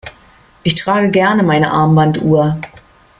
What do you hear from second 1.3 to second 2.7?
meine Armbanduhr.